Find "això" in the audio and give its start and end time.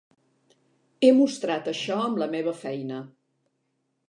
1.73-1.99